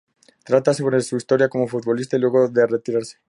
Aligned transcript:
Trata 0.45 0.73
sobre 0.73 0.99
su 1.03 1.15
historia 1.15 1.47
como 1.47 1.67
futbolista 1.67 2.17
y 2.17 2.21
luego 2.21 2.47
de 2.49 2.65
retirarse. 2.65 3.17